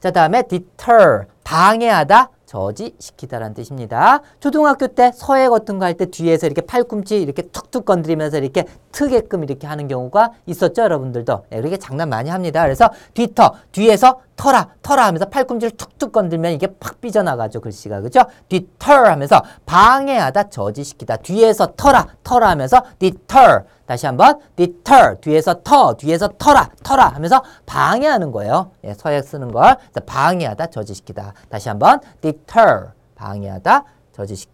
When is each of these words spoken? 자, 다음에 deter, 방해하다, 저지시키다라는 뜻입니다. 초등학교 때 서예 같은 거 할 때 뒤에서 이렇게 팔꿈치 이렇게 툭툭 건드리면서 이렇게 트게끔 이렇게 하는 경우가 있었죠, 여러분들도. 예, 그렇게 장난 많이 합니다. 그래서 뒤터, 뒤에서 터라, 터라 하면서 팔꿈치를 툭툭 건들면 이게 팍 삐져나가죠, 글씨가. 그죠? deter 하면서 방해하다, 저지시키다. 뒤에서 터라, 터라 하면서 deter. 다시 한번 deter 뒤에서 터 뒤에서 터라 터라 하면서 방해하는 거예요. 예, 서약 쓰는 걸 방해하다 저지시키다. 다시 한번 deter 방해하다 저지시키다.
자, 0.00 0.10
다음에 0.10 0.42
deter, 0.42 1.26
방해하다, 1.44 2.30
저지시키다라는 2.46 3.54
뜻입니다. 3.54 4.22
초등학교 4.40 4.88
때 4.88 5.12
서예 5.14 5.48
같은 5.48 5.78
거 5.78 5.84
할 5.84 5.94
때 5.94 6.06
뒤에서 6.06 6.46
이렇게 6.46 6.62
팔꿈치 6.62 7.20
이렇게 7.20 7.42
툭툭 7.42 7.84
건드리면서 7.84 8.38
이렇게 8.38 8.64
트게끔 8.90 9.44
이렇게 9.44 9.66
하는 9.68 9.86
경우가 9.86 10.30
있었죠, 10.46 10.82
여러분들도. 10.82 11.44
예, 11.52 11.56
그렇게 11.58 11.76
장난 11.76 12.08
많이 12.08 12.28
합니다. 12.30 12.62
그래서 12.62 12.88
뒤터, 13.14 13.54
뒤에서 13.72 14.20
터라, 14.36 14.70
터라 14.82 15.06
하면서 15.06 15.26
팔꿈치를 15.26 15.76
툭툭 15.76 16.12
건들면 16.12 16.52
이게 16.52 16.66
팍 16.80 17.00
삐져나가죠, 17.00 17.60
글씨가. 17.60 18.00
그죠? 18.00 18.22
deter 18.48 19.04
하면서 19.04 19.42
방해하다, 19.66 20.48
저지시키다. 20.48 21.18
뒤에서 21.18 21.74
터라, 21.76 22.06
터라 22.24 22.48
하면서 22.48 22.82
deter. 22.98 23.64
다시 23.90 24.06
한번 24.06 24.38
deter 24.54 25.16
뒤에서 25.20 25.52
터 25.64 25.94
뒤에서 25.94 26.28
터라 26.38 26.70
터라 26.84 27.08
하면서 27.08 27.42
방해하는 27.66 28.30
거예요. 28.30 28.70
예, 28.84 28.94
서약 28.94 29.24
쓰는 29.24 29.50
걸 29.50 29.76
방해하다 30.06 30.66
저지시키다. 30.66 31.34
다시 31.48 31.68
한번 31.68 31.98
deter 32.20 32.90
방해하다 33.16 33.82
저지시키다. 34.12 34.48